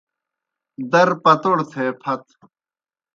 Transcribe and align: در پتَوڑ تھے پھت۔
در 0.91 1.09
پتَوڑ 1.23 1.57
تھے 1.71 1.85
پھت۔ 2.01 2.23